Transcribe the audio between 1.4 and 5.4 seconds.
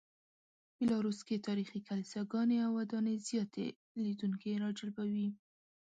تاریخي کلیساګانې او ودانۍ زیاتې لیدونکي راجلبوي.